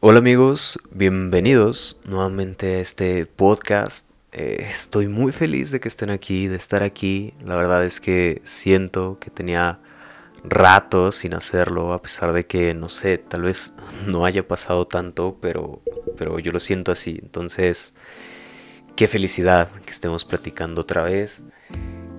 Hola 0.00 0.20
amigos, 0.20 0.78
bienvenidos 0.92 1.98
nuevamente 2.04 2.76
a 2.76 2.78
este 2.78 3.26
podcast. 3.26 4.08
Eh, 4.30 4.64
estoy 4.70 5.08
muy 5.08 5.32
feliz 5.32 5.72
de 5.72 5.80
que 5.80 5.88
estén 5.88 6.10
aquí, 6.10 6.46
de 6.46 6.54
estar 6.54 6.84
aquí. 6.84 7.34
La 7.44 7.56
verdad 7.56 7.84
es 7.84 7.98
que 7.98 8.40
siento 8.44 9.18
que 9.18 9.28
tenía 9.30 9.80
rato 10.44 11.10
sin 11.10 11.34
hacerlo, 11.34 11.92
a 11.92 12.00
pesar 12.00 12.32
de 12.32 12.46
que, 12.46 12.74
no 12.74 12.88
sé, 12.88 13.18
tal 13.18 13.42
vez 13.42 13.74
no 14.06 14.24
haya 14.24 14.46
pasado 14.46 14.86
tanto, 14.86 15.36
pero, 15.40 15.82
pero 16.16 16.38
yo 16.38 16.52
lo 16.52 16.60
siento 16.60 16.92
así. 16.92 17.18
Entonces, 17.20 17.96
qué 18.94 19.08
felicidad 19.08 19.68
que 19.84 19.90
estemos 19.90 20.24
platicando 20.24 20.82
otra 20.82 21.02
vez, 21.02 21.46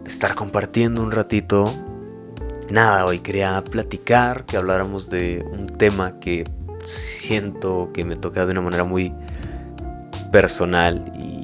de 0.04 0.09
estar 0.09 0.36
compartiendo 0.36 1.02
un 1.02 1.11
ratito. 1.11 1.73
Nada, 2.70 3.05
hoy 3.05 3.20
quería 3.20 3.64
platicar, 3.64 4.46
que 4.46 4.57
habláramos 4.57 5.09
de 5.09 5.46
un 5.50 5.68
tema 5.68 6.20
que 6.20 6.43
siento 6.90 7.92
que 7.94 8.04
me 8.04 8.16
toca 8.16 8.46
de 8.46 8.52
una 8.52 8.62
manera 8.62 8.84
muy 8.84 9.14
personal 10.32 11.12
y, 11.15 11.39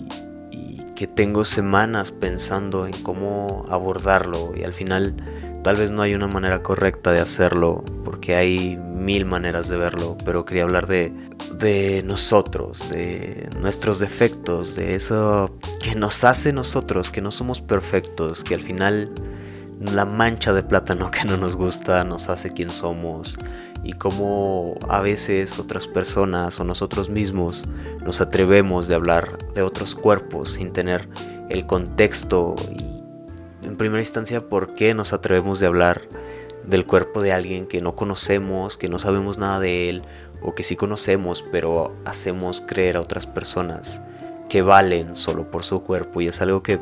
que 0.95 1.07
tengo 1.07 1.43
semanas 1.43 2.09
pensando 2.09 2.87
en 2.87 2.93
cómo 3.03 3.65
abordarlo. 3.69 4.53
Y 4.55 4.63
al 4.63 4.71
final 4.71 5.13
tal 5.61 5.75
vez 5.75 5.91
no 5.91 6.01
hay 6.01 6.15
una 6.15 6.27
manera 6.27 6.63
correcta 6.63 7.11
de 7.11 7.19
hacerlo 7.19 7.83
porque 8.05 8.35
hay 8.35 8.77
mil 8.77 9.25
maneras 9.25 9.67
de 9.67 9.75
verlo, 9.75 10.15
pero 10.23 10.45
quería 10.45 10.63
hablar 10.63 10.87
de, 10.87 11.11
de 11.59 12.01
nosotros, 12.05 12.89
de 12.89 13.49
nuestros 13.59 13.99
defectos, 13.99 14.77
de 14.77 14.95
eso 14.95 15.51
que 15.81 15.95
nos 15.95 16.23
hace 16.23 16.53
nosotros, 16.53 17.11
que 17.11 17.21
no 17.21 17.31
somos 17.31 17.59
perfectos, 17.59 18.45
que 18.45 18.55
al 18.55 18.61
final 18.61 19.11
la 19.81 20.05
mancha 20.05 20.53
de 20.53 20.63
plátano 20.63 21.11
que 21.11 21.25
no 21.25 21.37
nos 21.37 21.55
gusta 21.55 22.03
nos 22.03 22.29
hace 22.29 22.51
quien 22.51 22.71
somos 22.71 23.37
y 23.85 23.93
cómo 23.93 24.75
a 24.89 24.99
veces 24.99 25.59
otras 25.59 25.87
personas 25.87 26.59
o 26.59 26.63
nosotros 26.63 27.09
mismos 27.09 27.63
nos 28.03 28.19
atrevemos 28.19 28.87
de 28.87 28.95
hablar 28.95 29.37
de 29.53 29.61
otros 29.61 29.93
cuerpos 29.93 30.53
sin 30.53 30.73
tener 30.73 31.07
el 31.49 31.67
contexto 31.67 32.55
y 32.71 32.83
en 33.65 33.77
primera 33.77 34.01
instancia 34.01 34.41
por 34.41 34.73
qué 34.73 34.93
nos 34.93 35.13
atrevemos 35.13 35.59
de 35.59 35.67
hablar 35.67 36.01
del 36.65 36.85
cuerpo 36.85 37.21
de 37.21 37.31
alguien 37.31 37.67
que 37.67 37.79
no 37.79 37.95
conocemos, 37.95 38.77
que 38.77 38.87
no 38.87 38.97
sabemos 38.97 39.37
nada 39.37 39.59
de 39.59 39.89
él 39.89 40.01
o 40.41 40.55
que 40.55 40.63
sí 40.63 40.75
conocemos 40.75 41.45
pero 41.51 41.95
hacemos 42.05 42.61
creer 42.65 42.97
a 42.97 43.01
otras 43.01 43.27
personas 43.27 44.01
que 44.49 44.63
valen 44.63 45.15
solo 45.15 45.49
por 45.51 45.63
su 45.63 45.83
cuerpo. 45.83 46.21
Y 46.21 46.27
es 46.27 46.41
algo 46.41 46.63
que 46.63 46.79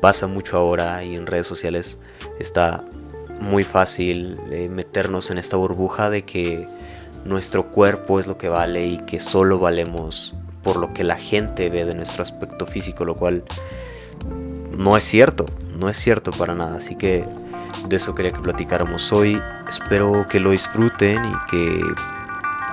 pasa 0.00 0.26
mucho 0.26 0.56
ahora 0.56 1.02
y 1.04 1.16
en 1.16 1.26
redes 1.26 1.46
sociales 1.46 1.98
está 2.38 2.84
muy 3.40 3.64
fácil 3.64 4.38
eh, 4.50 4.68
meternos 4.68 5.30
en 5.30 5.38
esta 5.38 5.56
burbuja 5.56 6.10
de 6.10 6.22
que 6.22 6.66
nuestro 7.24 7.70
cuerpo 7.70 8.20
es 8.20 8.26
lo 8.26 8.36
que 8.36 8.48
vale 8.48 8.86
y 8.86 8.96
que 8.98 9.20
solo 9.20 9.58
valemos 9.58 10.34
por 10.62 10.76
lo 10.76 10.92
que 10.92 11.04
la 11.04 11.16
gente 11.16 11.68
ve 11.70 11.84
de 11.84 11.94
nuestro 11.94 12.22
aspecto 12.22 12.66
físico, 12.66 13.04
lo 13.04 13.14
cual 13.14 13.44
no 14.76 14.96
es 14.96 15.04
cierto, 15.04 15.46
no 15.76 15.88
es 15.88 15.96
cierto 15.96 16.30
para 16.32 16.54
nada. 16.54 16.76
Así 16.76 16.96
que 16.96 17.24
de 17.88 17.96
eso 17.96 18.14
quería 18.14 18.32
que 18.32 18.40
platicáramos 18.40 19.12
hoy. 19.12 19.40
Espero 19.68 20.26
que 20.28 20.40
lo 20.40 20.50
disfruten 20.50 21.24
y 21.24 21.34
que, 21.50 21.82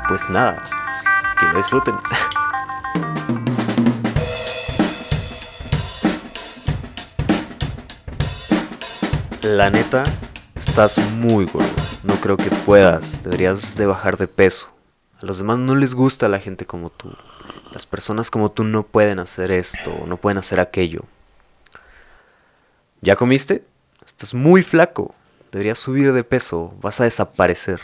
pues 0.07 0.29
nada, 0.29 0.63
que 1.39 1.45
lo 1.47 1.57
disfruten. 1.57 1.95
La 9.43 9.69
neta, 9.71 10.03
Estás 10.61 10.99
muy 10.99 11.45
gordo. 11.45 11.67
No 12.03 12.13
creo 12.21 12.37
que 12.37 12.51
puedas. 12.51 13.23
Deberías 13.23 13.75
de 13.75 13.87
bajar 13.87 14.15
de 14.17 14.27
peso. 14.27 14.69
A 15.19 15.25
los 15.25 15.39
demás 15.39 15.57
no 15.57 15.75
les 15.75 15.95
gusta 15.95 16.29
la 16.29 16.39
gente 16.39 16.67
como 16.67 16.91
tú. 16.91 17.11
Las 17.73 17.87
personas 17.87 18.29
como 18.29 18.51
tú 18.51 18.63
no 18.63 18.83
pueden 18.83 19.17
hacer 19.17 19.51
esto, 19.51 19.91
no 20.05 20.17
pueden 20.17 20.37
hacer 20.37 20.59
aquello. 20.59 21.01
¿Ya 23.01 23.15
comiste? 23.15 23.65
Estás 24.05 24.35
muy 24.35 24.61
flaco. 24.61 25.15
Deberías 25.51 25.79
subir 25.79 26.13
de 26.13 26.23
peso. 26.23 26.75
Vas 26.79 27.01
a 27.01 27.05
desaparecer. 27.05 27.81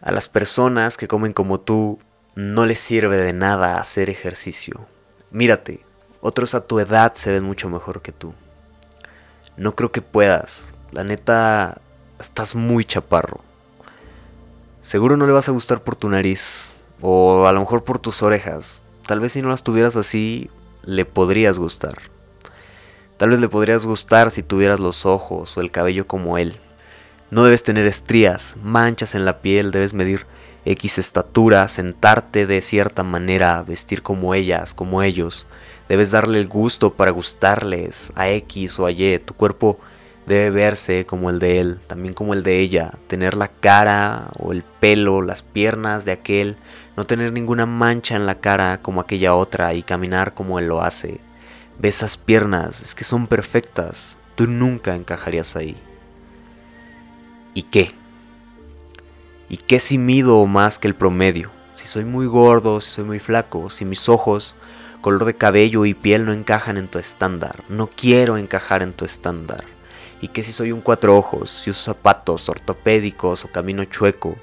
A 0.00 0.12
las 0.12 0.28
personas 0.28 0.96
que 0.96 1.08
comen 1.08 1.32
como 1.32 1.58
tú 1.58 1.98
no 2.36 2.64
les 2.64 2.78
sirve 2.78 3.16
de 3.16 3.32
nada 3.32 3.78
hacer 3.78 4.08
ejercicio. 4.08 4.86
Mírate, 5.32 5.84
otros 6.20 6.54
a 6.54 6.64
tu 6.64 6.78
edad 6.78 7.14
se 7.16 7.32
ven 7.32 7.42
mucho 7.42 7.68
mejor 7.68 8.02
que 8.02 8.12
tú. 8.12 8.32
No 9.56 9.74
creo 9.74 9.90
que 9.90 10.00
puedas. 10.00 10.72
La 10.92 11.04
neta, 11.04 11.80
estás 12.20 12.54
muy 12.54 12.84
chaparro. 12.84 13.40
Seguro 14.82 15.16
no 15.16 15.26
le 15.26 15.32
vas 15.32 15.48
a 15.48 15.52
gustar 15.52 15.82
por 15.82 15.96
tu 15.96 16.10
nariz, 16.10 16.82
o 17.00 17.46
a 17.46 17.52
lo 17.52 17.60
mejor 17.60 17.82
por 17.82 17.98
tus 17.98 18.22
orejas. 18.22 18.84
Tal 19.06 19.18
vez 19.18 19.32
si 19.32 19.40
no 19.40 19.48
las 19.48 19.62
tuvieras 19.62 19.96
así, 19.96 20.50
le 20.84 21.06
podrías 21.06 21.58
gustar. 21.58 21.96
Tal 23.16 23.30
vez 23.30 23.40
le 23.40 23.48
podrías 23.48 23.86
gustar 23.86 24.30
si 24.30 24.42
tuvieras 24.42 24.80
los 24.80 25.06
ojos 25.06 25.56
o 25.56 25.62
el 25.62 25.70
cabello 25.70 26.06
como 26.06 26.36
él. 26.36 26.58
No 27.30 27.44
debes 27.44 27.62
tener 27.62 27.86
estrías, 27.86 28.58
manchas 28.62 29.14
en 29.14 29.24
la 29.24 29.40
piel, 29.40 29.70
debes 29.70 29.94
medir 29.94 30.26
X 30.66 30.98
estatura, 30.98 31.66
sentarte 31.68 32.46
de 32.46 32.60
cierta 32.60 33.02
manera, 33.02 33.62
vestir 33.62 34.02
como 34.02 34.34
ellas, 34.34 34.74
como 34.74 35.02
ellos. 35.02 35.46
Debes 35.88 36.10
darle 36.10 36.38
el 36.38 36.48
gusto 36.48 36.92
para 36.92 37.12
gustarles 37.12 38.12
a 38.14 38.28
X 38.28 38.78
o 38.78 38.84
a 38.84 38.90
Y. 38.92 39.18
Tu 39.20 39.32
cuerpo 39.32 39.78
debe 40.26 40.50
verse 40.50 41.04
como 41.06 41.30
el 41.30 41.38
de 41.38 41.60
él, 41.60 41.80
también 41.86 42.14
como 42.14 42.34
el 42.34 42.42
de 42.42 42.60
ella, 42.60 42.92
tener 43.08 43.34
la 43.34 43.48
cara 43.48 44.28
o 44.38 44.52
el 44.52 44.62
pelo, 44.62 45.22
las 45.22 45.42
piernas 45.42 46.04
de 46.04 46.12
aquel, 46.12 46.56
no 46.96 47.04
tener 47.04 47.32
ninguna 47.32 47.66
mancha 47.66 48.16
en 48.16 48.26
la 48.26 48.36
cara 48.36 48.80
como 48.82 49.00
aquella 49.00 49.34
otra 49.34 49.74
y 49.74 49.82
caminar 49.82 50.34
como 50.34 50.58
él 50.58 50.68
lo 50.68 50.82
hace. 50.82 51.20
Ve 51.78 51.88
esas 51.88 52.16
piernas, 52.16 52.82
es 52.82 52.94
que 52.94 53.04
son 53.04 53.26
perfectas, 53.26 54.18
tú 54.34 54.46
nunca 54.46 54.94
encajarías 54.94 55.56
ahí. 55.56 55.76
¿Y 57.54 57.64
qué? 57.64 57.90
¿Y 59.48 59.56
qué 59.56 59.80
si 59.80 59.98
mido 59.98 60.46
más 60.46 60.78
que 60.78 60.88
el 60.88 60.94
promedio? 60.94 61.50
Si 61.74 61.86
soy 61.86 62.04
muy 62.04 62.26
gordo, 62.26 62.80
si 62.80 62.90
soy 62.90 63.04
muy 63.04 63.18
flaco, 63.18 63.68
si 63.70 63.84
mis 63.84 64.08
ojos, 64.08 64.54
color 65.00 65.24
de 65.24 65.34
cabello 65.34 65.84
y 65.84 65.94
piel 65.94 66.24
no 66.24 66.32
encajan 66.32 66.76
en 66.76 66.88
tu 66.88 66.98
estándar, 66.98 67.64
no 67.68 67.88
quiero 67.88 68.38
encajar 68.38 68.82
en 68.82 68.92
tu 68.92 69.04
estándar 69.04 69.64
y 70.22 70.28
que 70.28 70.42
si 70.42 70.52
soy 70.52 70.72
un 70.72 70.80
cuatro 70.80 71.18
ojos, 71.18 71.50
si 71.50 71.68
uso 71.68 71.82
zapatos 71.82 72.48
ortopédicos 72.48 73.44
o 73.44 73.52
camino 73.52 73.84
chueco, 73.84 74.36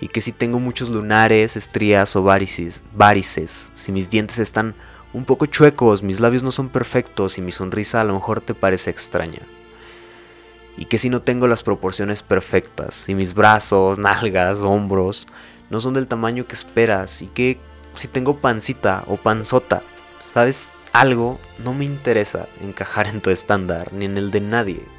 y 0.00 0.08
que 0.08 0.20
si 0.20 0.32
tengo 0.32 0.58
muchos 0.58 0.90
lunares, 0.90 1.56
estrías 1.56 2.14
o 2.16 2.24
varices, 2.24 2.82
varices, 2.92 3.70
si 3.74 3.92
mis 3.92 4.10
dientes 4.10 4.38
están 4.38 4.74
un 5.12 5.24
poco 5.24 5.46
chuecos, 5.46 6.02
mis 6.02 6.18
labios 6.18 6.42
no 6.42 6.50
son 6.50 6.68
perfectos 6.68 7.38
y 7.38 7.42
mi 7.42 7.52
sonrisa 7.52 8.00
a 8.00 8.04
lo 8.04 8.14
mejor 8.14 8.40
te 8.40 8.54
parece 8.54 8.90
extraña. 8.90 9.42
Y 10.76 10.86
que 10.86 10.98
si 10.98 11.08
no 11.08 11.22
tengo 11.22 11.46
las 11.46 11.62
proporciones 11.62 12.22
perfectas, 12.22 12.94
si 12.94 13.14
mis 13.14 13.34
brazos, 13.34 14.00
nalgas, 14.00 14.62
hombros 14.62 15.28
no 15.70 15.80
son 15.80 15.94
del 15.94 16.08
tamaño 16.08 16.48
que 16.48 16.54
esperas, 16.54 17.22
y 17.22 17.28
que 17.28 17.60
si 17.94 18.08
tengo 18.08 18.40
pancita 18.40 19.04
o 19.06 19.16
panzota, 19.16 19.84
¿sabes? 20.32 20.72
Algo 20.92 21.38
no 21.62 21.72
me 21.72 21.84
interesa 21.84 22.48
encajar 22.60 23.06
en 23.06 23.20
tu 23.20 23.30
estándar 23.30 23.92
ni 23.92 24.06
en 24.06 24.18
el 24.18 24.32
de 24.32 24.40
nadie. 24.40 24.93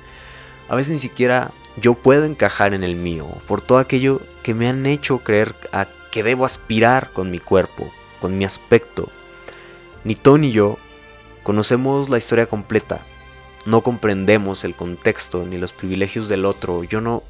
A 0.68 0.76
veces 0.76 0.94
ni 0.94 1.00
siquiera 1.00 1.52
yo 1.78 1.94
puedo 1.94 2.26
encajar 2.26 2.74
en 2.74 2.84
el 2.84 2.96
mío, 2.96 3.28
por 3.48 3.62
todo 3.62 3.78
aquello 3.78 4.22
que 4.44 4.54
me 4.54 4.68
han 4.68 4.86
hecho 4.86 5.20
creer 5.20 5.56
a 5.72 5.88
que 6.12 6.24
debo 6.24 6.46
aspirar 6.46 7.12
con 7.12 7.30
mi 7.30 7.40
cuerpo, 7.40 7.92
con 8.22 8.38
mi 8.38 8.46
aspecto. 8.46 9.10
Ni 10.04 10.16
tú 10.16 10.38
ni 10.38 10.52
yo 10.52 10.78
conocemos 11.44 12.10
la 12.10 12.18
historia 12.18 12.48
completa, 12.48 13.02
no 13.66 13.82
comprendemos 13.82 14.64
el 14.64 14.76
contexto 14.76 15.46
ni 15.46 15.58
los 15.58 15.74
privilegios 15.74 16.30
del 16.30 16.46
otro. 16.46 16.84
Yo 16.84 17.02
no, 17.02 17.24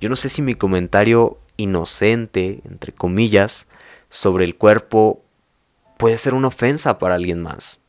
yo 0.00 0.08
no 0.08 0.16
sé 0.16 0.28
si 0.28 0.42
mi 0.42 0.54
comentario 0.54 1.38
inocente, 1.56 2.60
entre 2.68 2.92
comillas, 2.92 3.66
sobre 4.08 4.44
el 4.44 4.56
cuerpo 4.56 5.22
puede 5.96 6.18
ser 6.18 6.34
una 6.34 6.48
ofensa 6.48 6.98
para 6.98 7.14
alguien 7.14 7.40
más. 7.40 7.80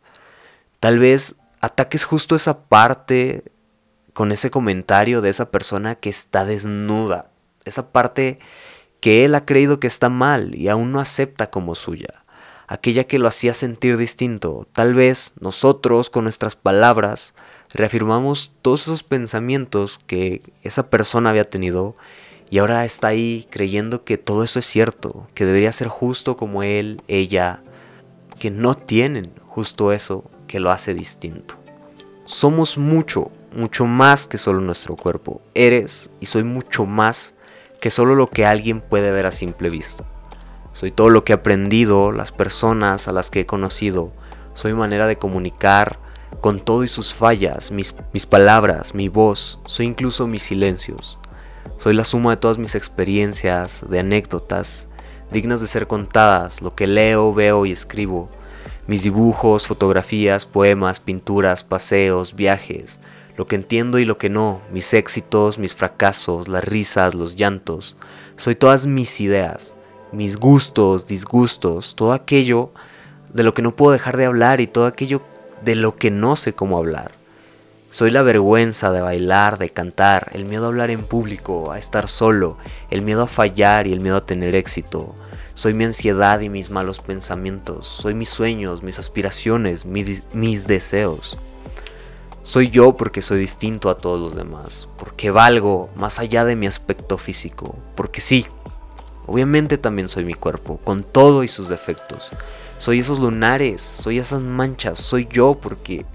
Tal 0.80 1.00
vez 1.00 1.36
ataques 1.60 2.06
justo 2.06 2.36
esa 2.36 2.60
parte 2.60 3.44
con 4.18 4.32
ese 4.32 4.50
comentario 4.50 5.22
de 5.22 5.30
esa 5.30 5.52
persona 5.52 5.94
que 5.94 6.10
está 6.10 6.44
desnuda, 6.44 7.30
esa 7.66 7.92
parte 7.92 8.40
que 9.00 9.26
él 9.26 9.36
ha 9.36 9.46
creído 9.46 9.80
que 9.80 9.86
está 9.86 10.10
mal 10.10 10.56
y 10.56 10.70
aún 10.70 10.92
no 10.92 11.00
acepta 11.00 11.52
como 11.52 11.76
suya, 11.76 12.26
aquella 12.66 13.04
que 13.04 13.20
lo 13.20 13.28
hacía 13.28 13.54
sentir 13.54 13.96
distinto. 13.96 14.68
Tal 14.72 14.96
vez 14.96 15.34
nosotros 15.40 16.10
con 16.10 16.24
nuestras 16.24 16.56
palabras 16.56 17.36
reafirmamos 17.76 18.52
todos 18.64 18.88
esos 18.88 19.04
pensamientos 19.04 20.00
que 20.08 20.42
esa 20.64 20.90
persona 20.90 21.30
había 21.30 21.48
tenido 21.48 21.96
y 22.50 22.58
ahora 22.58 22.86
está 22.86 23.10
ahí 23.10 23.46
creyendo 23.52 24.04
que 24.04 24.18
todo 24.18 24.44
eso 24.44 24.58
es 24.58 24.66
cierto, 24.66 25.28
que 25.36 25.46
debería 25.46 25.72
ser 25.72 25.90
justo 25.90 26.38
como 26.38 26.64
él, 26.64 27.04
ella, 27.08 27.62
que 28.40 28.50
no 28.50 28.74
tienen 28.74 29.32
justo 29.46 29.94
eso 29.94 30.24
que 30.48 30.60
lo 30.60 30.72
hace 30.72 30.96
distinto. 30.96 31.54
Somos 32.26 32.80
mucho, 32.80 33.32
mucho 33.54 33.86
más 33.86 34.28
que 34.28 34.38
solo 34.38 34.62
nuestro 34.62 34.96
cuerpo. 34.96 35.42
Eres 35.54 36.10
y 36.20 36.28
soy 36.28 36.44
mucho 36.44 36.86
más 36.86 37.34
que 37.80 37.92
solo 37.92 38.16
lo 38.16 38.28
que 38.28 38.46
alguien 38.46 38.82
puede 38.82 39.12
ver 39.12 39.26
a 39.26 39.32
simple 39.32 39.70
vista. 39.70 40.06
Soy 40.74 40.92
todo 40.92 41.10
lo 41.10 41.24
que 41.24 41.34
he 41.34 41.36
aprendido, 41.36 42.12
las 42.12 42.32
personas 42.32 43.08
a 43.08 43.12
las 43.12 43.32
que 43.32 43.42
he 43.42 43.46
conocido. 43.46 44.12
Soy 44.54 44.74
manera 44.74 45.08
de 45.08 45.18
comunicar 45.18 46.00
con 46.42 46.60
todo 46.60 46.84
y 46.84 46.88
sus 46.88 47.14
fallas, 47.14 47.72
mis, 47.72 47.96
mis 48.14 48.26
palabras, 48.26 48.94
mi 48.94 49.10
voz. 49.10 49.60
Soy 49.66 49.86
incluso 49.86 50.28
mis 50.28 50.44
silencios. 50.44 51.18
Soy 51.78 51.94
la 51.94 52.06
suma 52.06 52.32
de 52.32 52.38
todas 52.38 52.58
mis 52.58 52.76
experiencias, 52.76 53.86
de 53.90 54.00
anécdotas, 54.00 54.88
dignas 55.32 55.62
de 55.62 55.68
ser 55.68 55.88
contadas, 55.88 56.62
lo 56.62 56.76
que 56.76 56.88
leo, 56.88 57.34
veo 57.34 57.66
y 57.66 57.72
escribo. 57.72 58.30
Mis 58.88 59.04
dibujos, 59.04 59.68
fotografías, 59.68 60.46
poemas, 60.46 61.00
pinturas, 61.00 61.64
paseos, 61.64 62.36
viajes, 62.36 63.00
lo 63.38 63.46
que 63.46 63.56
entiendo 63.56 64.00
y 64.00 64.06
lo 64.06 64.18
que 64.18 64.30
no, 64.30 64.62
mis 64.72 64.94
éxitos, 64.96 65.60
mis 65.60 65.76
fracasos, 65.76 66.48
las 66.48 66.64
risas, 66.64 67.14
los 67.14 67.36
llantos. 67.36 67.96
Soy 68.36 68.56
todas 68.56 68.88
mis 68.88 69.22
ideas, 69.22 69.76
mis 70.12 70.38
gustos, 70.38 71.06
disgustos, 71.06 71.96
todo 71.96 72.14
aquello 72.14 72.72
de 73.32 73.44
lo 73.44 73.54
que 73.54 73.62
no 73.62 73.76
puedo 73.76 73.92
dejar 73.92 74.18
de 74.18 74.26
hablar 74.26 74.60
y 74.60 74.66
todo 74.68 74.88
aquello 74.88 75.22
de 75.64 75.76
lo 75.76 75.98
que 75.98 76.10
no 76.10 76.36
sé 76.36 76.54
cómo 76.54 76.80
hablar. 76.80 77.12
Soy 77.92 78.10
la 78.10 78.24
vergüenza 78.24 78.92
de 78.92 79.02
bailar, 79.02 79.60
de 79.60 79.70
cantar, 79.70 80.32
el 80.34 80.46
miedo 80.46 80.66
a 80.66 80.68
hablar 80.70 80.90
en 80.90 81.04
público, 81.04 81.72
a 81.72 81.78
estar 81.78 82.10
solo, 82.10 82.58
el 82.90 83.04
miedo 83.04 83.24
a 83.24 83.28
fallar 83.28 83.86
y 83.86 83.94
el 83.94 84.02
miedo 84.02 84.18
a 84.18 84.26
tener 84.26 84.56
éxito. 84.56 85.14
Soy 85.54 85.76
mi 85.76 85.86
ansiedad 85.86 86.40
y 86.40 86.50
mis 86.50 86.72
malos 86.72 87.00
pensamientos, 87.00 87.88
soy 87.88 88.16
mis 88.16 88.30
sueños, 88.30 88.82
mis 88.82 89.00
aspiraciones, 89.00 89.86
mis, 89.86 90.24
mis 90.34 90.68
deseos. 90.68 91.38
Soy 92.48 92.70
yo 92.70 92.96
porque 92.96 93.22
soy 93.22 93.40
distinto 93.40 93.90
a 93.90 93.98
todos 93.98 94.20
los 94.20 94.36
demás, 94.36 94.90
porque 94.98 95.32
valgo 95.32 95.90
más 95.96 96.20
allá 96.20 96.46
de 96.46 96.56
mi 96.56 96.66
aspecto 96.66 97.18
físico, 97.18 97.76
porque 97.96 98.22
sí, 98.22 98.48
Obviamente 99.28 99.78
también 99.78 100.08
soy 100.08 100.24
mi 100.24 100.34
cuerpo, 100.34 100.80
con 100.86 101.04
todo 101.04 101.44
y 101.44 101.50
sus 101.50 101.68
defectos. 101.68 102.32
Soy 102.78 103.00
esos 103.00 103.20
lunares, 103.20 103.82
soy 103.82 104.20
esas 104.20 104.40
manchas, 104.42 105.00
soy 105.00 105.28
yo 105.30 105.56
porque 105.62 106.06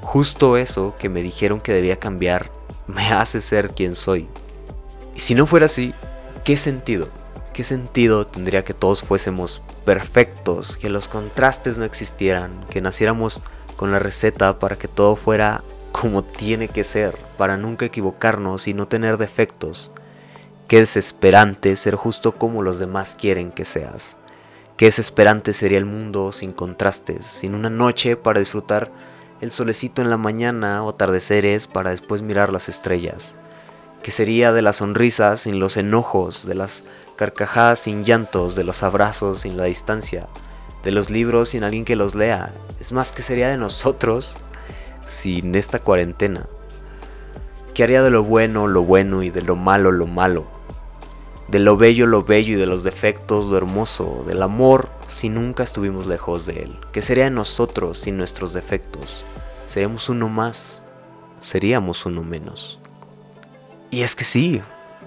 justo 0.00 0.56
eso 0.56 0.94
que 0.98 1.10
me 1.10 1.22
dijeron 1.22 1.60
que 1.60 1.74
debía 1.74 1.98
cambiar 1.98 2.50
me 2.86 3.08
hace 3.12 3.42
ser 3.42 3.74
quien 3.74 3.94
soy. 3.94 4.28
Y 5.14 5.20
si 5.20 5.34
no 5.34 5.46
fuera 5.46 5.66
así, 5.66 5.92
¿qué 6.42 6.56
sentido? 6.56 7.08
¿Qué 7.52 7.64
sentido 7.64 8.26
tendría 8.26 8.64
que 8.64 8.74
todos 8.74 9.02
fuésemos 9.02 9.60
perfectos, 9.84 10.78
que 10.78 10.88
los 10.88 11.06
contrastes 11.06 11.76
no 11.76 11.84
existieran, 11.84 12.64
que 12.70 12.80
naciéramos 12.80 13.42
con 13.84 13.92
la 13.92 13.98
receta 13.98 14.58
para 14.58 14.78
que 14.78 14.88
todo 14.88 15.14
fuera 15.14 15.62
como 15.92 16.24
tiene 16.24 16.68
que 16.68 16.84
ser, 16.84 17.14
para 17.36 17.58
nunca 17.58 17.84
equivocarnos 17.84 18.66
y 18.66 18.72
no 18.72 18.88
tener 18.88 19.18
defectos? 19.18 19.90
Qué 20.68 20.78
desesperante 20.78 21.76
ser 21.76 21.94
justo 21.94 22.32
como 22.32 22.62
los 22.62 22.78
demás 22.78 23.14
quieren 23.14 23.52
que 23.52 23.66
seas. 23.66 24.16
Qué 24.78 24.86
desesperante 24.86 25.52
sería 25.52 25.76
el 25.76 25.84
mundo 25.84 26.32
sin 26.32 26.52
contrastes, 26.52 27.26
sin 27.26 27.54
una 27.54 27.68
noche 27.68 28.16
para 28.16 28.38
disfrutar 28.38 28.90
el 29.42 29.50
solecito 29.50 30.00
en 30.00 30.08
la 30.08 30.16
mañana 30.16 30.82
o 30.82 30.88
atardeceres 30.88 31.66
para 31.66 31.90
después 31.90 32.22
mirar 32.22 32.54
las 32.54 32.70
estrellas. 32.70 33.36
¿Qué 34.02 34.12
sería 34.12 34.54
de 34.54 34.62
las 34.62 34.76
sonrisas 34.76 35.40
sin 35.40 35.60
los 35.60 35.76
enojos, 35.76 36.46
de 36.46 36.54
las 36.54 36.84
carcajadas 37.16 37.80
sin 37.80 38.06
llantos, 38.06 38.54
de 38.54 38.64
los 38.64 38.82
abrazos 38.82 39.40
sin 39.40 39.58
la 39.58 39.64
distancia, 39.64 40.26
de 40.84 40.92
los 40.92 41.10
libros 41.10 41.50
sin 41.50 41.64
alguien 41.64 41.84
que 41.84 41.96
los 41.96 42.14
lea? 42.14 42.52
Es 42.78 42.92
más, 42.92 43.12
¿qué 43.12 43.22
sería 43.22 43.48
de 43.48 43.56
nosotros 43.56 44.36
sin 45.06 45.54
esta 45.54 45.78
cuarentena? 45.78 46.46
¿Qué 47.72 47.82
haría 47.82 48.02
de 48.02 48.10
lo 48.10 48.22
bueno 48.22 48.68
lo 48.68 48.82
bueno 48.82 49.22
y 49.22 49.30
de 49.30 49.42
lo 49.42 49.56
malo 49.56 49.90
lo 49.90 50.06
malo? 50.06 50.46
De 51.48 51.58
lo 51.58 51.76
bello 51.76 52.06
lo 52.06 52.22
bello 52.22 52.54
y 52.54 52.60
de 52.60 52.66
los 52.66 52.84
defectos 52.84 53.46
lo 53.46 53.56
hermoso, 53.56 54.24
del 54.26 54.42
amor 54.42 54.90
si 55.08 55.28
nunca 55.28 55.62
estuvimos 55.62 56.06
lejos 56.06 56.46
de 56.46 56.62
él. 56.62 56.78
¿Qué 56.92 57.02
sería 57.02 57.24
de 57.24 57.30
nosotros 57.30 57.98
sin 57.98 58.16
nuestros 58.16 58.52
defectos? 58.52 59.24
¿Seríamos 59.66 60.08
uno 60.08 60.28
más? 60.28 60.82
¿Seríamos 61.40 62.06
uno 62.06 62.22
menos? 62.22 62.78
Y 63.90 64.02
es 64.02 64.16
que 64.16 64.24
sí, 64.24 64.62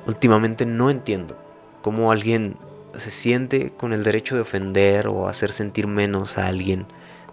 últimamente 0.06 0.66
no 0.66 0.90
entiendo 0.90 1.38
cómo 1.82 2.12
alguien 2.12 2.58
se 2.98 3.12
siente 3.12 3.72
con 3.72 3.94
el 3.94 4.04
derecho 4.04 4.36
de 4.36 4.42
ofender 4.42 5.08
o 5.08 5.28
hacer 5.28 5.52
sentir 5.52 5.88
menos 5.88 6.38
a 6.38 6.48
alguien, 6.48 6.86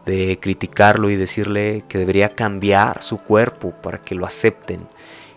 de 0.07 0.39
criticarlo 0.41 1.11
y 1.11 1.17
decirle 1.17 1.85
que 1.89 1.99
debería 1.99 2.35
cambiar 2.35 3.03
su 3.03 3.19
cuerpo 3.19 3.73
para 3.83 3.99
que 3.99 4.15
lo 4.15 4.27
acepten 4.27 4.87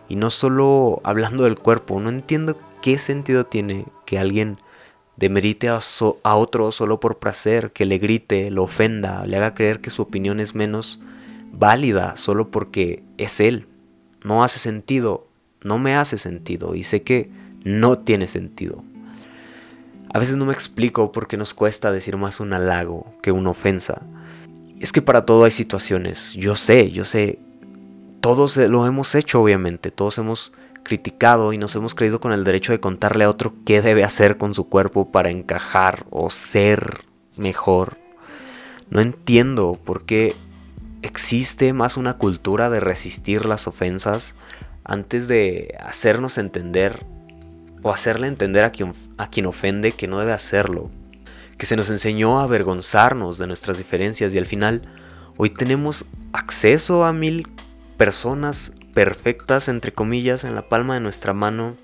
y 0.09 0.15
no 0.15 0.29
solo 0.29 1.01
hablando 1.03 1.43
del 1.43 1.57
cuerpo, 1.57 1.99
no 1.99 2.09
entiendo 2.09 2.57
qué 2.81 2.97
sentido 2.97 3.45
tiene 3.45 3.85
que 4.05 4.19
alguien 4.19 4.57
demerite 5.17 5.69
a, 5.69 5.79
a 6.23 6.35
otro 6.35 6.71
solo 6.71 6.99
por 6.99 7.19
placer, 7.19 7.71
que 7.71 7.85
le 7.85 7.97
grite, 7.97 8.51
lo 8.51 8.63
ofenda, 8.63 9.25
le 9.25 9.37
haga 9.37 9.53
creer 9.53 9.81
que 9.81 9.89
su 9.89 10.01
opinión 10.01 10.39
es 10.39 10.55
menos 10.55 10.99
válida 11.51 12.15
solo 12.15 12.51
porque 12.51 13.03
es 13.17 13.39
él. 13.39 13.67
No 14.23 14.43
hace 14.43 14.59
sentido, 14.59 15.27
no 15.61 15.79
me 15.79 15.95
hace 15.95 16.17
sentido 16.17 16.75
y 16.75 16.83
sé 16.83 17.03
que 17.03 17.29
no 17.63 17.97
tiene 17.97 18.27
sentido. 18.27 18.83
A 20.13 20.19
veces 20.19 20.37
no 20.37 20.45
me 20.45 20.53
explico 20.53 21.11
por 21.11 21.27
qué 21.27 21.37
nos 21.37 21.53
cuesta 21.53 21.91
decir 21.91 22.17
más 22.17 22.39
un 22.39 22.53
halago 22.53 23.13
que 23.21 23.31
una 23.31 23.49
ofensa. 23.49 24.01
Es 24.79 24.91
que 24.91 25.01
para 25.01 25.25
todo 25.25 25.43
hay 25.43 25.51
situaciones. 25.51 26.33
Yo 26.33 26.55
sé, 26.55 26.91
yo 26.91 27.03
sé 27.03 27.39
todos 28.27 28.57
lo 28.57 28.85
hemos 28.85 29.15
hecho, 29.15 29.41
obviamente, 29.41 29.89
todos 29.89 30.17
hemos 30.17 30.51
criticado 30.83 31.53
y 31.53 31.57
nos 31.57 31.75
hemos 31.77 31.95
creído 31.95 32.19
con 32.19 32.33
el 32.33 32.43
derecho 32.43 32.73
de 32.73 32.79
contarle 32.81 33.23
a 33.23 33.29
otro 33.29 33.53
qué 33.65 33.81
debe 33.81 34.03
hacer 34.03 34.37
con 34.37 34.53
su 34.53 34.67
cuerpo 34.67 35.11
para 35.11 35.29
encajar 35.29 36.05
o 36.09 36.29
ser 36.29 37.05
mejor. 37.37 37.97
No 38.89 38.99
entiendo 38.99 39.79
por 39.85 40.03
qué 40.03 40.35
existe 41.03 41.71
más 41.71 41.95
una 41.95 42.17
cultura 42.17 42.69
de 42.69 42.81
resistir 42.81 43.45
las 43.45 43.65
ofensas 43.65 44.35
antes 44.83 45.29
de 45.29 45.77
hacernos 45.81 46.37
entender 46.37 47.05
o 47.87 47.93
hacerle 47.93 48.27
entender 48.27 48.65
a 48.65 48.71
quien, 48.71 48.93
a 49.17 49.29
quien 49.29 49.45
ofende 49.45 49.93
que 49.93 50.07
no 50.07 50.19
debe 50.19 50.33
hacerlo. 50.33 50.91
Que 51.57 51.65
se 51.65 51.77
nos 51.77 51.89
enseñó 51.89 52.39
a 52.39 52.43
avergonzarnos 52.43 53.37
de 53.37 53.47
nuestras 53.47 53.77
diferencias 53.77 54.35
y 54.35 54.37
al 54.37 54.45
final 54.45 54.81
hoy 55.37 55.51
tenemos 55.51 56.05
acceso 56.33 57.05
a 57.05 57.13
mil 57.13 57.47
personas 57.95 58.73
perfectas, 58.93 59.69
entre 59.69 59.93
comillas, 59.93 60.43
en 60.43 60.53
la 60.53 60.67
palma 60.67 60.95
de 60.95 60.99
nuestra 60.99 61.31
mano, 61.31 61.77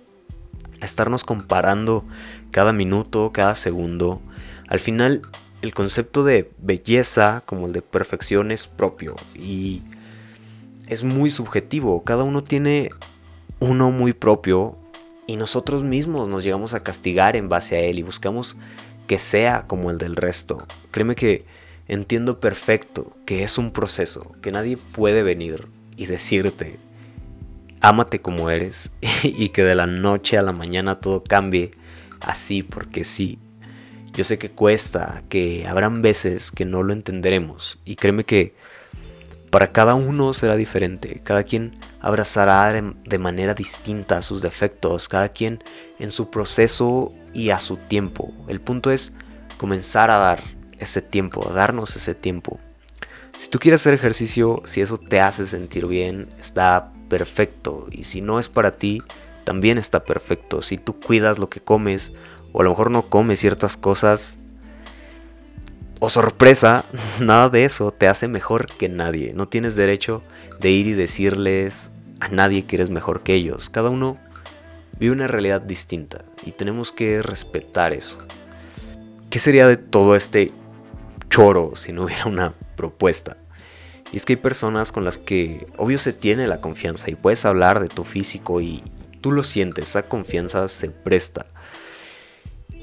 a 0.81 0.85
estarnos 0.85 1.23
comparando 1.23 2.05
cada 2.51 2.73
minuto, 2.73 3.31
cada 3.31 3.55
segundo. 3.55 4.21
Al 4.67 4.81
final, 4.81 5.21
el 5.61 5.73
concepto 5.73 6.25
de 6.25 6.51
belleza 6.57 7.43
como 7.45 7.67
el 7.67 7.71
de 7.71 7.81
perfección 7.81 8.51
es 8.51 8.67
propio 8.67 9.15
y 9.35 9.81
es 10.87 11.05
muy 11.05 11.29
subjetivo. 11.29 12.03
Cada 12.03 12.23
uno 12.23 12.43
tiene 12.43 12.89
uno 13.61 13.89
muy 13.89 14.11
propio 14.11 14.82
y 15.27 15.37
nosotros 15.37 15.83
mismos 15.83 16.27
nos 16.27 16.43
llegamos 16.43 16.73
a 16.73 16.83
castigar 16.83 17.35
en 17.35 17.49
base 17.49 17.75
a 17.75 17.79
él 17.79 17.99
y 17.99 18.03
buscamos 18.03 18.57
que 19.07 19.19
sea 19.19 19.65
como 19.67 19.91
el 19.91 19.97
del 19.97 20.15
resto. 20.15 20.65
Créeme 20.91 21.15
que 21.15 21.45
entiendo 21.87 22.37
perfecto 22.37 23.15
que 23.25 23.43
es 23.43 23.57
un 23.57 23.71
proceso, 23.71 24.27
que 24.41 24.51
nadie 24.51 24.77
puede 24.77 25.23
venir 25.23 25.67
y 25.95 26.05
decirte, 26.05 26.77
ámate 27.81 28.19
como 28.19 28.49
eres 28.49 28.93
y 29.23 29.49
que 29.49 29.63
de 29.63 29.75
la 29.75 29.87
noche 29.87 30.37
a 30.37 30.41
la 30.41 30.53
mañana 30.53 30.99
todo 30.99 31.23
cambie 31.23 31.71
así 32.21 32.63
porque 32.63 33.03
sí. 33.03 33.39
Yo 34.13 34.23
sé 34.23 34.37
que 34.37 34.49
cuesta, 34.49 35.23
que 35.27 35.65
habrán 35.67 36.03
veces 36.03 36.51
que 36.51 36.65
no 36.65 36.83
lo 36.83 36.93
entenderemos 36.93 37.79
y 37.83 37.95
créeme 37.95 38.25
que 38.25 38.53
para 39.53 39.71
cada 39.71 39.93
uno 39.93 40.33
será 40.33 40.55
diferente, 40.55 41.21
cada 41.23 41.43
quien 41.43 41.77
abrazará 42.01 42.73
de 42.73 43.17
manera 43.19 43.53
distinta 43.53 44.23
sus 44.23 44.41
defectos, 44.41 45.07
cada 45.07 45.29
quien 45.29 45.63
en 45.99 46.09
su 46.09 46.31
proceso 46.31 47.09
y 47.35 47.51
a 47.51 47.59
su 47.59 47.77
tiempo. 47.77 48.33
El 48.47 48.59
punto 48.61 48.89
es 48.89 49.13
comenzar 49.59 50.09
a 50.09 50.17
dar 50.17 50.41
ese 50.79 51.03
tiempo, 51.03 51.47
a 51.47 51.53
darnos 51.53 51.95
ese 51.95 52.15
tiempo. 52.15 52.59
Si 53.37 53.47
tú 53.47 53.59
quieres 53.59 53.81
hacer 53.81 53.93
ejercicio, 53.93 54.63
si 54.65 54.81
eso 54.81 54.97
te 54.97 55.21
hace 55.21 55.45
sentir 55.45 55.85
bien, 55.85 56.29
está 56.39 56.91
perfecto. 57.07 57.85
Y 57.91 58.05
si 58.05 58.21
no 58.21 58.39
es 58.39 58.49
para 58.49 58.71
ti, 58.71 59.03
también 59.43 59.77
está 59.77 60.03
perfecto. 60.03 60.63
Si 60.63 60.79
tú 60.79 60.99
cuidas 60.99 61.37
lo 61.37 61.47
que 61.47 61.59
comes, 61.59 62.11
o 62.53 62.61
a 62.61 62.63
lo 62.63 62.71
mejor 62.71 62.89
no 62.89 63.03
comes 63.03 63.39
ciertas 63.39 63.77
cosas, 63.77 64.42
o 66.03 66.09
sorpresa, 66.09 66.83
nada 67.19 67.49
de 67.49 67.65
eso 67.65 67.91
te 67.91 68.07
hace 68.07 68.27
mejor 68.27 68.67
que 68.67 68.89
nadie. 68.89 69.33
No 69.33 69.47
tienes 69.47 69.75
derecho 69.75 70.21
de 70.59 70.69
ir 70.69 70.87
y 70.87 70.93
decirles 70.93 71.91
a 72.19 72.27
nadie 72.27 72.65
que 72.65 72.75
eres 72.75 72.89
mejor 72.89 73.23
que 73.23 73.33
ellos. 73.33 73.69
Cada 73.69 73.89
uno 73.89 74.17
vive 74.99 75.13
una 75.13 75.27
realidad 75.27 75.61
distinta 75.61 76.25
y 76.45 76.51
tenemos 76.51 76.91
que 76.91 77.21
respetar 77.21 77.93
eso. 77.93 78.19
¿Qué 79.29 79.39
sería 79.39 79.67
de 79.67 79.77
todo 79.77 80.15
este 80.15 80.51
choro 81.33 81.75
si 81.75 81.91
no 81.93 82.03
hubiera 82.03 82.25
una 82.25 82.53
propuesta. 82.75 83.37
Y 84.11 84.17
es 84.17 84.25
que 84.25 84.33
hay 84.33 84.37
personas 84.37 84.91
con 84.91 85.03
las 85.03 85.17
que 85.17 85.65
obvio 85.77 85.97
se 85.97 86.13
tiene 86.13 86.47
la 86.47 86.61
confianza 86.61 87.09
y 87.09 87.15
puedes 87.15 87.43
hablar 87.45 87.79
de 87.79 87.87
tu 87.87 88.03
físico 88.03 88.61
y 88.61 88.83
tú 89.19 89.31
lo 89.31 89.43
sientes, 89.43 89.89
esa 89.89 90.03
confianza 90.03 90.67
se 90.67 90.91
presta. 90.91 91.47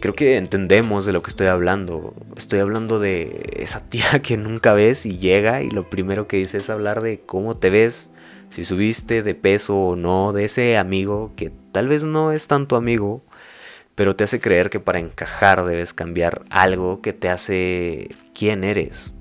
Creo 0.01 0.15
que 0.15 0.37
entendemos 0.37 1.07
de 1.07 1.13
lo 1.13 1.23
que 1.23 1.31
estoy 1.31 1.47
hablando. 1.47 2.15
Estoy 2.37 2.61
hablando 2.61 2.99
de 2.99 3.57
esa 3.57 3.81
tía 3.89 4.19
que 4.23 4.37
nunca 4.37 4.73
ves 4.75 5.07
y 5.07 5.19
llega 5.19 5.63
y 5.63 5.71
lo 5.71 5.89
primero 5.89 6.27
que 6.27 6.39
dice 6.39 6.59
es 6.59 6.71
hablar 6.71 7.03
de 7.03 7.21
cómo 7.21 7.57
te 7.57 7.71
ves, 7.71 8.11
si 8.49 8.65
subiste 8.65 9.23
de 9.23 9.35
peso 9.35 9.77
o 9.77 9.97
no, 9.97 10.33
de 10.33 10.47
ese 10.47 10.77
amigo 10.77 11.33
que 11.37 11.53
tal 11.73 11.87
vez 11.87 12.03
no 12.03 12.33
es 12.33 12.49
tanto 12.49 12.77
amigo, 12.77 13.23
pero 13.95 14.17
te 14.17 14.25
hace 14.25 14.41
creer 14.41 14.71
que 14.71 14.81
para 14.81 14.99
encajar 14.99 15.65
debes 15.65 15.93
cambiar 15.93 16.43
algo 16.51 17.01
que 17.03 17.13
te 17.13 17.29
hace 17.29 18.09
quién 18.35 18.65
eres. 18.65 19.15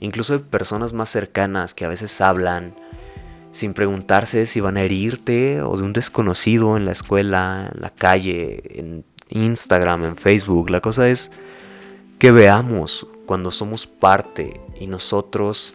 Incluso 0.00 0.34
hay 0.34 0.40
personas 0.40 0.92
más 0.92 1.08
cercanas 1.08 1.72
que 1.72 1.84
a 1.84 1.88
veces 1.88 2.20
hablan 2.20 2.74
sin 3.50 3.72
preguntarse 3.72 4.44
si 4.44 4.60
van 4.60 4.76
a 4.76 4.82
herirte 4.82 5.62
o 5.62 5.76
de 5.78 5.82
un 5.84 5.94
desconocido 5.94 6.76
en 6.76 6.84
la 6.84 6.92
escuela, 6.92 7.70
en 7.72 7.80
la 7.80 7.90
calle, 7.90 8.62
en 8.78 9.04
Instagram, 9.28 10.04
en 10.04 10.16
Facebook. 10.16 10.70
La 10.70 10.80
cosa 10.80 11.08
es 11.08 11.30
que 12.18 12.30
veamos 12.30 13.06
cuando 13.26 13.50
somos 13.50 13.86
parte 13.86 14.60
y 14.78 14.86
nosotros 14.86 15.74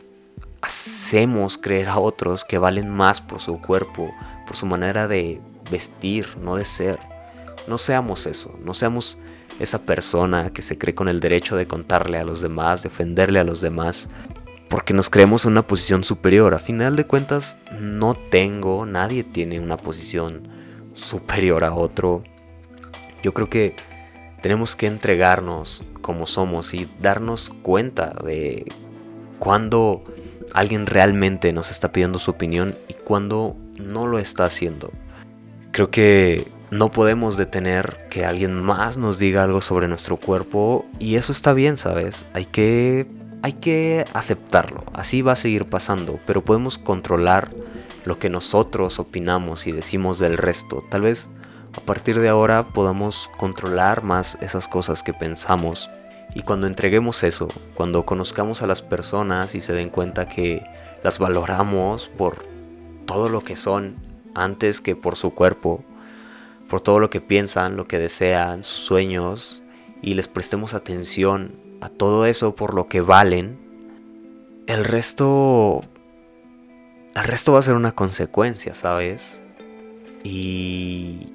hacemos 0.61 1.57
creer 1.57 1.89
a 1.89 1.99
otros 1.99 2.45
que 2.45 2.57
valen 2.57 2.89
más 2.89 3.21
por 3.21 3.41
su 3.41 3.59
cuerpo, 3.61 4.09
por 4.47 4.55
su 4.55 4.65
manera 4.65 5.07
de 5.07 5.39
vestir, 5.71 6.37
no 6.37 6.55
de 6.55 6.65
ser. 6.65 6.99
No 7.67 7.77
seamos 7.77 8.25
eso, 8.27 8.57
no 8.63 8.73
seamos 8.73 9.17
esa 9.59 9.79
persona 9.79 10.51
que 10.51 10.61
se 10.61 10.77
cree 10.77 10.95
con 10.95 11.07
el 11.07 11.19
derecho 11.19 11.55
de 11.55 11.67
contarle 11.67 12.17
a 12.17 12.23
los 12.23 12.41
demás, 12.41 12.83
de 12.83 12.89
ofenderle 12.89 13.39
a 13.39 13.43
los 13.43 13.61
demás, 13.61 14.07
porque 14.69 14.93
nos 14.93 15.09
creemos 15.09 15.45
en 15.45 15.51
una 15.51 15.67
posición 15.67 16.03
superior. 16.03 16.53
A 16.53 16.59
final 16.59 16.95
de 16.95 17.05
cuentas, 17.05 17.57
no 17.79 18.15
tengo, 18.15 18.85
nadie 18.85 19.23
tiene 19.23 19.59
una 19.59 19.77
posición 19.77 20.47
superior 20.93 21.63
a 21.63 21.73
otro. 21.73 22.23
Yo 23.23 23.33
creo 23.33 23.49
que 23.49 23.75
tenemos 24.41 24.75
que 24.75 24.87
entregarnos 24.87 25.83
como 26.01 26.25
somos 26.25 26.73
y 26.73 26.87
darnos 26.99 27.49
cuenta 27.61 28.15
de 28.23 28.65
cuando 29.39 30.03
alguien 30.53 30.85
realmente 30.85 31.53
nos 31.53 31.71
está 31.71 31.91
pidiendo 31.91 32.19
su 32.19 32.31
opinión 32.31 32.75
y 32.87 32.93
cuando 32.93 33.55
no 33.77 34.07
lo 34.07 34.19
está 34.19 34.45
haciendo. 34.45 34.91
Creo 35.71 35.89
que 35.89 36.47
no 36.71 36.89
podemos 36.89 37.37
detener 37.37 37.97
que 38.09 38.25
alguien 38.25 38.61
más 38.61 38.97
nos 38.97 39.19
diga 39.19 39.43
algo 39.43 39.61
sobre 39.61 39.87
nuestro 39.87 40.17
cuerpo 40.17 40.85
y 40.99 41.15
eso 41.15 41.31
está 41.31 41.53
bien, 41.53 41.77
¿sabes? 41.77 42.25
Hay 42.33 42.45
que 42.45 43.07
hay 43.43 43.53
que 43.53 44.05
aceptarlo, 44.13 44.83
así 44.93 45.23
va 45.23 45.31
a 45.31 45.35
seguir 45.35 45.65
pasando, 45.65 46.19
pero 46.27 46.43
podemos 46.43 46.77
controlar 46.77 47.49
lo 48.05 48.19
que 48.19 48.29
nosotros 48.29 48.99
opinamos 48.99 49.65
y 49.65 49.71
decimos 49.71 50.19
del 50.19 50.37
resto. 50.37 50.83
Tal 50.89 51.01
vez 51.01 51.29
a 51.75 51.81
partir 51.81 52.19
de 52.19 52.29
ahora 52.29 52.69
podamos 52.69 53.29
controlar 53.37 54.03
más 54.03 54.37
esas 54.41 54.67
cosas 54.67 55.03
que 55.03 55.13
pensamos. 55.13 55.89
Y 56.33 56.43
cuando 56.43 56.67
entreguemos 56.67 57.23
eso, 57.23 57.49
cuando 57.75 58.05
conozcamos 58.05 58.61
a 58.61 58.67
las 58.67 58.81
personas 58.81 59.55
y 59.55 59.61
se 59.61 59.73
den 59.73 59.89
cuenta 59.89 60.27
que 60.27 60.63
las 61.03 61.19
valoramos 61.19 62.09
por 62.17 62.45
todo 63.05 63.29
lo 63.29 63.41
que 63.41 63.57
son 63.57 63.95
antes 64.33 64.79
que 64.81 64.95
por 64.95 65.15
su 65.15 65.33
cuerpo, 65.33 65.83
por 66.69 66.81
todo 66.81 66.99
lo 66.99 67.09
que 67.09 67.19
piensan, 67.19 67.75
lo 67.75 67.87
que 67.87 67.99
desean, 67.99 68.63
sus 68.63 68.79
sueños, 68.79 69.61
y 70.01 70.13
les 70.13 70.27
prestemos 70.27 70.73
atención 70.73 71.53
a 71.81 71.89
todo 71.89 72.25
eso 72.25 72.55
por 72.55 72.73
lo 72.73 72.87
que 72.87 73.01
valen, 73.01 73.59
el 74.67 74.85
resto... 74.85 75.81
El 77.13 77.25
resto 77.25 77.51
va 77.51 77.59
a 77.59 77.61
ser 77.61 77.75
una 77.75 77.91
consecuencia, 77.91 78.73
¿sabes? 78.73 79.43
Y 80.23 81.27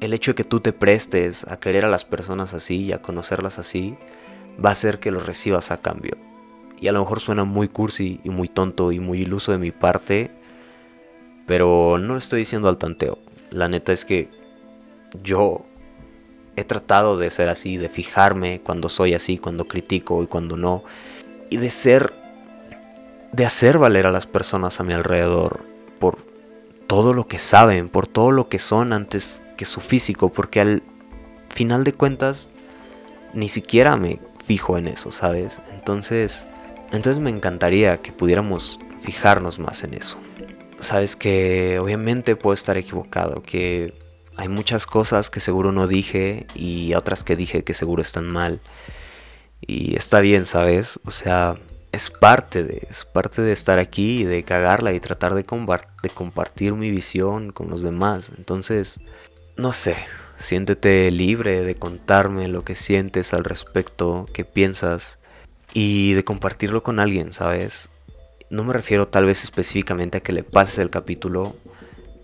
el 0.00 0.12
hecho 0.12 0.32
de 0.32 0.34
que 0.36 0.44
tú 0.44 0.60
te 0.60 0.72
prestes 0.72 1.46
a 1.48 1.58
querer 1.58 1.84
a 1.84 1.90
las 1.90 2.04
personas 2.04 2.54
así 2.54 2.84
y 2.84 2.92
a 2.92 3.02
conocerlas 3.02 3.58
así, 3.58 3.96
va 4.62 4.70
a 4.70 4.72
hacer 4.72 4.98
que 4.98 5.10
lo 5.10 5.20
recibas 5.20 5.70
a 5.70 5.78
cambio. 5.78 6.16
Y 6.78 6.88
a 6.88 6.92
lo 6.92 7.00
mejor 7.00 7.20
suena 7.20 7.44
muy 7.44 7.68
cursi 7.68 8.20
y 8.22 8.30
muy 8.30 8.48
tonto 8.48 8.92
y 8.92 9.00
muy 9.00 9.22
iluso 9.22 9.52
de 9.52 9.58
mi 9.58 9.70
parte, 9.70 10.30
pero 11.46 11.98
no 11.98 12.12
lo 12.14 12.18
estoy 12.18 12.40
diciendo 12.40 12.68
al 12.68 12.78
tanteo. 12.78 13.18
La 13.50 13.68
neta 13.68 13.92
es 13.92 14.04
que 14.04 14.28
yo 15.22 15.64
he 16.56 16.64
tratado 16.64 17.16
de 17.16 17.30
ser 17.30 17.48
así, 17.48 17.76
de 17.76 17.88
fijarme 17.88 18.60
cuando 18.62 18.88
soy 18.88 19.14
así, 19.14 19.38
cuando 19.38 19.64
critico 19.64 20.22
y 20.22 20.26
cuando 20.26 20.56
no, 20.56 20.82
y 21.50 21.58
de 21.58 21.70
ser, 21.70 22.12
de 23.32 23.46
hacer 23.46 23.78
valer 23.78 24.06
a 24.06 24.10
las 24.10 24.26
personas 24.26 24.80
a 24.80 24.84
mi 24.84 24.92
alrededor 24.92 25.64
por 25.98 26.18
todo 26.86 27.14
lo 27.14 27.26
que 27.26 27.38
saben, 27.38 27.88
por 27.88 28.06
todo 28.06 28.32
lo 28.32 28.48
que 28.48 28.58
son 28.58 28.92
antes 28.92 29.40
que 29.56 29.64
su 29.64 29.80
físico, 29.80 30.30
porque 30.30 30.60
al 30.60 30.82
final 31.48 31.84
de 31.84 31.92
cuentas 31.92 32.50
ni 33.32 33.48
siquiera 33.48 33.96
me 33.96 34.18
fijo 34.44 34.78
en 34.78 34.88
eso, 34.88 35.12
¿sabes? 35.12 35.60
Entonces, 35.72 36.46
entonces 36.92 37.18
me 37.18 37.30
encantaría 37.30 37.98
que 37.98 38.12
pudiéramos 38.12 38.78
fijarnos 39.02 39.58
más 39.58 39.84
en 39.84 39.94
eso. 39.94 40.18
Sabes 40.80 41.16
que 41.16 41.78
obviamente 41.80 42.36
puedo 42.36 42.54
estar 42.54 42.76
equivocado, 42.76 43.42
que 43.42 43.94
hay 44.36 44.48
muchas 44.48 44.86
cosas 44.86 45.30
que 45.30 45.40
seguro 45.40 45.72
no 45.72 45.86
dije 45.86 46.46
y 46.54 46.94
otras 46.94 47.24
que 47.24 47.36
dije 47.36 47.64
que 47.64 47.74
seguro 47.74 48.02
están 48.02 48.26
mal. 48.26 48.60
Y 49.60 49.96
está 49.96 50.20
bien, 50.20 50.44
¿sabes? 50.44 51.00
O 51.04 51.10
sea, 51.10 51.56
es 51.92 52.10
parte 52.10 52.62
de, 52.62 52.86
es 52.90 53.04
parte 53.04 53.40
de 53.42 53.52
estar 53.52 53.78
aquí 53.78 54.20
y 54.20 54.24
de 54.24 54.42
cagarla 54.44 54.92
y 54.92 55.00
tratar 55.00 55.34
de, 55.34 55.44
de 56.02 56.10
compartir 56.10 56.74
mi 56.74 56.90
visión 56.90 57.50
con 57.50 57.70
los 57.70 57.82
demás. 57.82 58.32
Entonces, 58.36 59.00
no 59.56 59.72
sé, 59.72 59.96
siéntete 60.36 61.10
libre 61.10 61.64
de 61.64 61.74
contarme 61.74 62.48
lo 62.48 62.62
que 62.64 62.74
sientes 62.74 63.32
al 63.32 63.44
respecto, 63.44 64.26
qué 64.32 64.44
piensas 64.44 65.18
y 65.72 66.12
de 66.12 66.24
compartirlo 66.24 66.82
con 66.82 67.00
alguien, 67.00 67.32
¿sabes? 67.32 67.88
No 68.50 68.64
me 68.64 68.74
refiero 68.74 69.08
tal 69.08 69.24
vez 69.24 69.42
específicamente 69.42 70.18
a 70.18 70.20
que 70.20 70.32
le 70.32 70.42
pases 70.42 70.78
el 70.78 70.90
capítulo, 70.90 71.56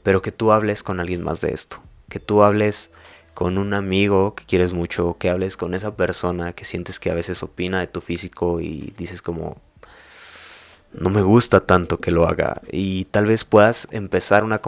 pero 0.02 0.22
que 0.22 0.32
tú 0.32 0.52
hables 0.52 0.82
con 0.82 1.00
alguien 1.00 1.22
más 1.22 1.40
de 1.40 1.52
esto, 1.52 1.82
que 2.08 2.20
tú 2.20 2.42
hables 2.42 2.90
con 3.34 3.56
un 3.56 3.72
amigo 3.72 4.34
que 4.34 4.44
quieres 4.44 4.72
mucho, 4.72 5.16
que 5.18 5.30
hables 5.30 5.56
con 5.56 5.74
esa 5.74 5.96
persona 5.96 6.52
que 6.52 6.66
sientes 6.66 7.00
que 7.00 7.10
a 7.10 7.14
veces 7.14 7.42
opina 7.42 7.80
de 7.80 7.86
tu 7.86 8.02
físico 8.02 8.60
y 8.60 8.92
dices 8.98 9.22
como, 9.22 9.56
no 10.92 11.10
me 11.10 11.22
gusta 11.22 11.60
tanto 11.60 11.98
que 11.98 12.10
lo 12.10 12.26
haga 12.26 12.60
y 12.70 13.06
tal 13.06 13.26
vez 13.26 13.44
puedas 13.44 13.88
empezar 13.92 14.44
una, 14.44 14.60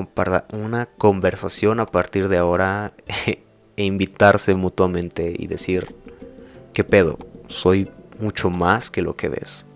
una 0.53 0.87
conversación 0.87 1.81
a 1.81 1.87
partir 1.87 2.29
de 2.29 2.39
ahora 2.39 2.93
e 3.77 3.85
invitarse 3.85 4.55
mutuamente 4.55 5.35
y 5.37 5.47
decir, 5.47 5.95
¿qué 6.73 6.85
pedo? 6.85 7.19
Soy 7.49 7.91
mucho 8.19 8.51
más 8.51 8.91
que 8.91 9.03
lo 9.03 9.17
que 9.17 9.29
ves. 9.29 9.67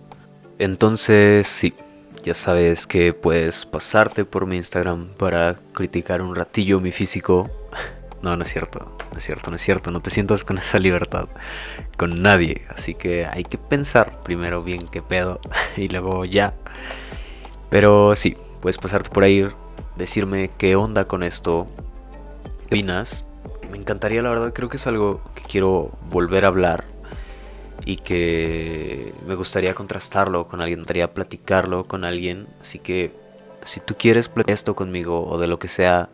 Entonces, 0.59 1.47
sí, 1.47 1.75
ya 2.25 2.35
sabes 2.35 2.87
que 2.87 3.13
puedes 3.13 3.65
pasarte 3.65 4.25
por 4.25 4.47
mi 4.47 4.57
Instagram 4.57 5.09
para 5.17 5.59
criticar 5.73 6.23
un 6.23 6.35
ratillo 6.35 6.81
mi 6.81 6.93
físico. 6.93 7.51
No, 8.23 8.37
no 8.37 8.43
es 8.43 8.53
cierto, 8.53 8.97
no 9.13 9.19
es 9.19 9.25
cierto, 9.25 9.51
no 9.51 9.57
es 9.57 9.63
cierto, 9.63 9.91
no 9.91 10.01
te 10.01 10.11
sientas 10.11 10.45
con 10.45 10.59
esa 10.59 10.79
libertad 10.79 11.29
con 11.99 12.23
nadie, 12.23 12.63
así 12.69 12.95
que 12.95 13.27
hay 13.27 13.45
que 13.45 13.59
pensar 13.59 14.23
primero 14.23 14.63
bien 14.63 14.87
qué 14.87 15.03
pedo 15.03 15.41
y 15.77 15.89
luego 15.89 16.25
ya. 16.25 16.55
Pero 17.69 18.15
sí, 18.15 18.37
puedes 18.61 18.79
pasarte 18.79 19.11
por 19.11 19.25
ahí, 19.25 19.47
decirme 19.97 20.51
qué 20.57 20.77
onda 20.77 21.07
con 21.07 21.23
esto, 21.23 21.67
qué 22.45 22.67
opinas. 22.67 23.27
Me 23.71 23.77
encantaría, 23.77 24.23
la 24.23 24.31
verdad, 24.31 24.53
creo 24.55 24.69
que 24.69 24.77
es 24.77 24.87
algo 24.87 25.21
que 25.35 25.43
quiero 25.43 25.91
volver 26.09 26.45
a 26.45 26.49
hablar 26.49 26.85
y 27.85 27.97
que 27.97 29.13
me 29.27 29.35
gustaría 29.35 29.75
contrastarlo 29.75 30.47
con 30.47 30.61
alguien, 30.61 30.79
me 30.79 30.83
gustaría 30.83 31.13
platicarlo 31.13 31.85
con 31.85 32.05
alguien. 32.05 32.47
Así 32.61 32.79
que 32.79 33.13
si 33.65 33.81
tú 33.81 33.97
quieres 33.99 34.29
platicar 34.29 34.55
esto 34.55 34.75
conmigo 34.75 35.27
o 35.29 35.39
de 35.39 35.49
lo 35.49 35.59
que 35.59 35.69
sea, 35.69 36.09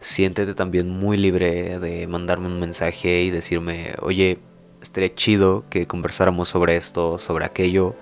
siéntete 0.00 0.54
también 0.54 0.88
muy 0.88 1.16
libre 1.16 1.78
de 1.78 2.06
mandarme 2.06 2.46
un 2.46 2.58
mensaje 2.58 3.22
y 3.22 3.30
decirme, 3.30 3.94
oye, 4.00 4.38
estaría 4.82 5.14
chido 5.14 5.64
que 5.70 5.86
conversáramos 5.86 6.48
sobre 6.48 6.76
esto, 6.76 7.18
sobre 7.18 7.44
aquello 7.44 7.94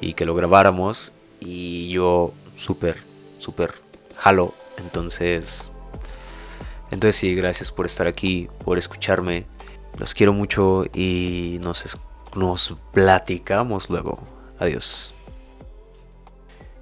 y 0.00 0.14
que 0.14 0.24
lo 0.24 0.34
grabáramos. 0.34 1.12
Y 1.40 1.88
yo 1.90 2.32
súper, 2.56 2.96
súper 3.38 3.74
jalo. 4.16 4.54
Entonces, 4.78 5.72
entonces 6.90 7.16
sí, 7.16 7.34
gracias 7.34 7.70
por 7.70 7.86
estar 7.86 8.06
aquí, 8.06 8.48
por 8.64 8.78
escucharme. 8.78 9.46
Los 9.98 10.14
quiero 10.14 10.32
mucho 10.32 10.84
y 10.94 11.58
nos 11.60 11.98
nos 12.36 12.76
platicamos 12.92 13.90
luego. 13.90 14.20
Adiós. 14.58 15.14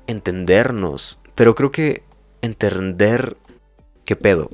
Entendernos. 0.06 1.18
Pero 1.34 1.54
creo 1.54 1.70
que 1.70 2.02
entender 2.42 3.36
qué 4.08 4.16
pedo. 4.16 4.48